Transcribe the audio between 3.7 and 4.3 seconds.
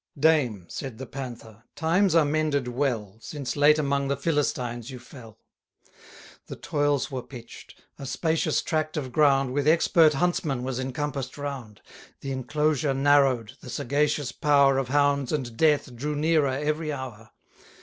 among the